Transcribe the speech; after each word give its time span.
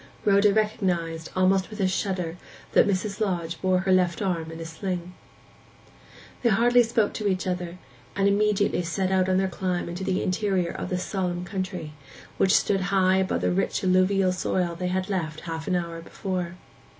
Rhoda 0.25 0.51
recognized, 0.51 1.29
almost 1.35 1.69
with 1.69 1.79
a 1.79 1.87
shudder, 1.87 2.35
that 2.71 2.87
Mrs. 2.87 3.19
Lodge 3.21 3.61
bore 3.61 3.81
her 3.81 3.91
left 3.91 4.19
arm 4.19 4.49
in 4.49 4.59
a 4.59 4.65
sling. 4.65 5.13
They 6.41 6.49
hardly 6.49 6.81
spoke 6.81 7.13
to 7.13 7.27
each 7.27 7.45
other, 7.45 7.77
and 8.15 8.27
immediately 8.27 8.81
set 8.81 9.11
out 9.11 9.29
on 9.29 9.37
their 9.37 9.47
climb 9.47 9.87
into 9.87 10.03
the 10.03 10.23
interior 10.23 10.71
of 10.71 10.89
this 10.89 11.05
solemn 11.05 11.45
country, 11.45 11.93
which 12.37 12.55
stood 12.57 12.81
high 12.89 13.17
above 13.17 13.41
the 13.41 13.51
rich 13.51 13.83
alluvial 13.83 14.31
soil 14.31 14.73
they 14.73 14.87
had 14.87 15.07
left 15.07 15.41
half 15.41 15.67
an 15.67 15.75
hour 15.75 16.01
before. 16.01 16.55